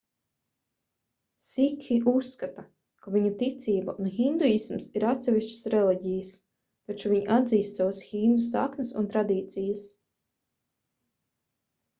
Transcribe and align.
sikhi 1.47 1.97
uzskata 2.11 2.63
ka 3.03 3.13
viņu 3.15 3.33
ticība 3.41 3.95
un 4.05 4.09
hinduisms 4.15 4.87
ir 5.01 5.05
atsevišķas 5.11 5.69
reliģijas 5.75 6.33
taču 6.55 7.13
viņi 7.13 7.29
atzīst 7.37 7.81
savas 7.85 8.03
hindu 8.15 8.49
saknes 8.51 8.93
un 9.03 9.11
tradīcijas 9.15 9.85